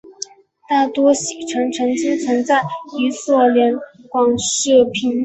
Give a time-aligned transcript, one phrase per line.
[0.67, 2.67] 大多喜城曾经存在的
[2.97, 3.71] 一座连
[4.09, 5.19] 郭式平山城。